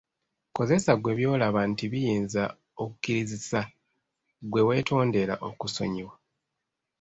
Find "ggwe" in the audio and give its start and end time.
0.95-1.11